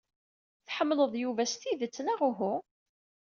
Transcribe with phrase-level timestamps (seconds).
[0.67, 2.53] Tḥemmleḍ Yuba s tidet, neɣ uhu?